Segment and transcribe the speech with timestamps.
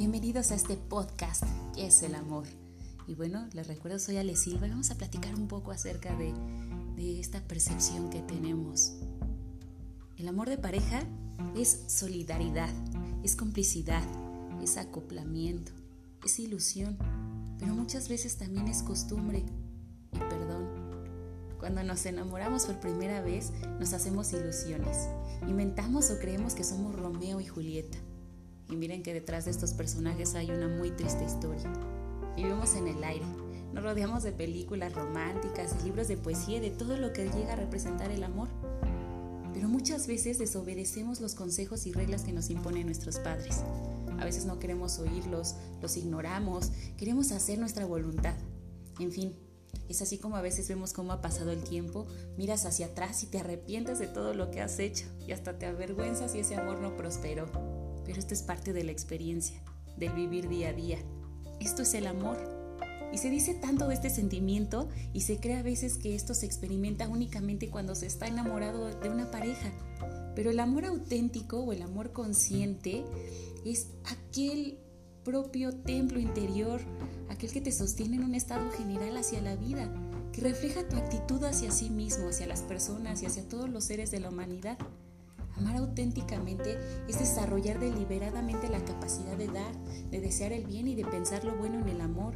[0.00, 2.46] Bienvenidos a este podcast que es el amor.
[3.06, 6.32] Y bueno, les recuerdo, soy Ale Silva y vamos a platicar un poco acerca de,
[6.96, 8.94] de esta percepción que tenemos.
[10.16, 11.02] El amor de pareja
[11.54, 12.70] es solidaridad,
[13.22, 14.02] es complicidad,
[14.62, 15.72] es acoplamiento,
[16.24, 16.96] es ilusión,
[17.58, 19.44] pero muchas veces también es costumbre
[20.14, 20.66] y perdón.
[21.58, 25.10] Cuando nos enamoramos por primera vez, nos hacemos ilusiones,
[25.46, 27.98] inventamos o creemos que somos Romeo y Julieta
[28.70, 31.70] y miren que detrás de estos personajes hay una muy triste historia.
[32.36, 33.26] Vivimos en el aire,
[33.72, 37.52] nos rodeamos de películas románticas, de libros de poesía y de todo lo que llega
[37.52, 38.48] a representar el amor.
[39.52, 43.62] Pero muchas veces desobedecemos los consejos y reglas que nos imponen nuestros padres.
[44.18, 48.34] A veces no queremos oírlos, los ignoramos, queremos hacer nuestra voluntad.
[49.00, 49.34] En fin,
[49.88, 53.26] es así como a veces vemos cómo ha pasado el tiempo, miras hacia atrás y
[53.26, 56.78] te arrepientes de todo lo que has hecho y hasta te avergüenzas si ese amor
[56.78, 57.50] no prosperó
[58.10, 59.62] pero esto es parte de la experiencia,
[59.96, 60.98] del vivir día a día.
[61.60, 62.38] Esto es el amor.
[63.12, 66.44] Y se dice tanto de este sentimiento y se cree a veces que esto se
[66.44, 69.70] experimenta únicamente cuando se está enamorado de una pareja.
[70.34, 73.04] Pero el amor auténtico o el amor consciente
[73.64, 74.80] es aquel
[75.22, 76.80] propio templo interior,
[77.28, 79.88] aquel que te sostiene en un estado general hacia la vida,
[80.32, 84.10] que refleja tu actitud hacia sí mismo, hacia las personas y hacia todos los seres
[84.10, 84.78] de la humanidad.
[85.60, 89.76] Amar auténticamente es desarrollar deliberadamente la capacidad de dar,
[90.10, 92.34] de desear el bien y de pensar lo bueno en el amor.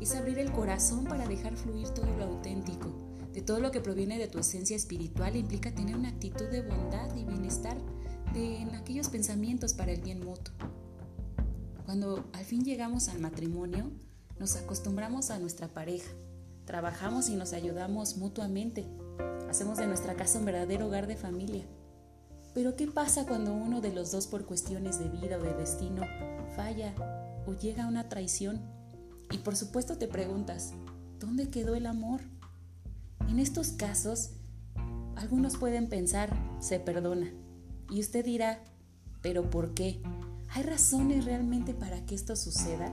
[0.00, 2.92] Es abrir el corazón para dejar fluir todo lo auténtico.
[3.32, 7.12] De todo lo que proviene de tu esencia espiritual implica tener una actitud de bondad
[7.16, 7.76] y bienestar
[8.36, 10.54] en aquellos pensamientos para el bien mutuo.
[11.84, 13.90] Cuando al fin llegamos al matrimonio,
[14.38, 16.12] nos acostumbramos a nuestra pareja,
[16.66, 18.86] trabajamos y nos ayudamos mutuamente,
[19.48, 21.64] hacemos de nuestra casa un verdadero hogar de familia.
[22.54, 26.02] Pero ¿qué pasa cuando uno de los dos por cuestiones de vida o de destino
[26.56, 26.94] falla
[27.46, 28.60] o llega a una traición?
[29.30, 30.72] Y por supuesto te preguntas,
[31.20, 32.20] ¿dónde quedó el amor?
[33.28, 34.30] En estos casos,
[35.14, 37.32] algunos pueden pensar, se perdona.
[37.88, 38.58] Y usted dirá,
[39.22, 40.02] ¿pero por qué?
[40.48, 42.92] ¿Hay razones realmente para que esto suceda?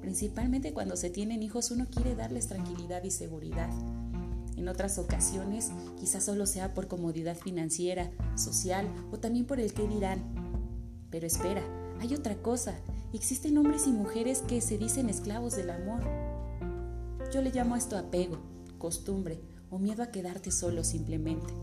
[0.00, 3.68] Principalmente cuando se tienen hijos uno quiere darles tranquilidad y seguridad.
[4.60, 9.88] En otras ocasiones quizás solo sea por comodidad financiera, social o también por el que
[9.88, 10.22] dirán.
[11.08, 11.62] Pero espera,
[11.98, 12.74] hay otra cosa.
[13.14, 16.02] Existen hombres y mujeres que se dicen esclavos del amor.
[17.32, 18.36] Yo le llamo a esto apego,
[18.76, 19.40] costumbre
[19.70, 21.54] o miedo a quedarte solo simplemente.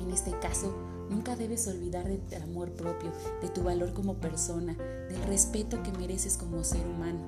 [0.00, 0.74] En este caso,
[1.10, 4.74] nunca debes olvidar de tu amor propio, de tu valor como persona,
[5.08, 7.20] del respeto que mereces como ser humano.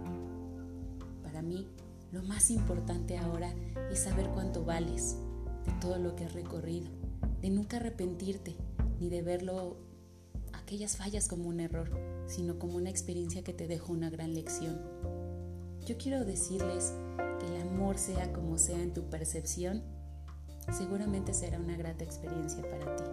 [1.23, 1.69] Para mí,
[2.13, 3.53] lo más importante ahora
[3.91, 5.17] es saber cuánto vales
[5.65, 6.89] de todo lo que has recorrido,
[7.41, 8.55] de nunca arrepentirte
[9.01, 9.79] ni de verlo
[10.53, 11.91] aquellas fallas como un error,
[12.27, 14.79] sino como una experiencia que te dejó una gran lección.
[15.87, 16.93] Yo quiero decirles
[17.41, 19.83] que el amor sea como sea en tu percepción,
[20.71, 23.05] seguramente será una grata experiencia para ti.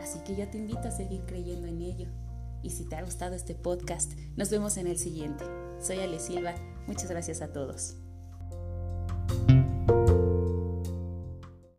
[0.00, 2.08] Así que ya te invito a seguir creyendo en ello.
[2.62, 5.44] Y si te ha gustado este podcast, nos vemos en el siguiente.
[5.80, 6.54] Soy Ale Silva,
[6.86, 7.96] muchas gracias a todos.